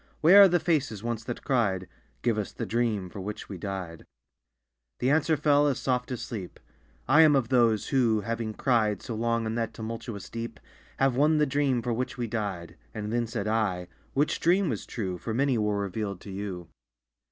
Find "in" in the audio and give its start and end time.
9.45-9.53